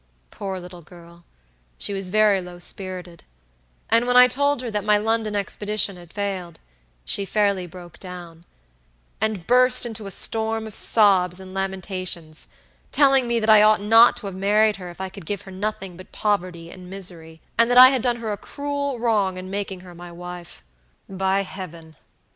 Poor 0.31 0.59
little 0.59 0.81
girl, 0.81 1.25
she 1.77 1.93
was 1.93 2.09
very 2.09 2.41
low 2.41 2.57
spirited; 2.57 3.23
and 3.87 4.07
when 4.07 4.17
I 4.17 4.27
told 4.27 4.59
her 4.63 4.71
that 4.71 4.83
my 4.83 4.97
London 4.97 5.35
expedition 5.35 5.95
had 5.95 6.11
failed, 6.11 6.59
she 7.05 7.23
fairly 7.23 7.67
broke 7.67 7.99
down, 7.99 8.43
and 9.21 9.45
burst 9.45 9.85
in 9.85 9.93
to 9.93 10.07
a 10.07 10.09
storm 10.09 10.65
of 10.65 10.73
sobs 10.73 11.39
and 11.39 11.53
lamentations, 11.53 12.47
telling 12.91 13.27
me 13.27 13.39
that 13.39 13.47
I 13.51 13.61
ought 13.61 13.79
not 13.79 14.17
to 14.17 14.25
have 14.25 14.33
married 14.33 14.77
her 14.77 14.89
if 14.89 14.99
I 14.99 15.07
could 15.09 15.27
give 15.27 15.43
her 15.43 15.51
nothing 15.51 15.97
but 15.97 16.11
poverty 16.11 16.71
and 16.71 16.89
misery; 16.89 17.39
and 17.55 17.69
that 17.69 17.77
I 17.77 17.89
had 17.89 18.01
done 18.01 18.15
her 18.15 18.31
a 18.33 18.37
cruel 18.37 18.97
wrong 18.97 19.37
in 19.37 19.51
making 19.51 19.81
her 19.81 19.93
my 19.93 20.11
wife. 20.11 20.63
By 21.07 21.41
heaven! 21.43 21.95